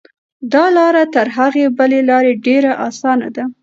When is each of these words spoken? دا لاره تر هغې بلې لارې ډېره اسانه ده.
دا 0.53 0.65
لاره 0.77 1.03
تر 1.15 1.27
هغې 1.37 1.65
بلې 1.77 1.99
لارې 2.09 2.33
ډېره 2.45 2.71
اسانه 2.87 3.29
ده. 3.35 3.43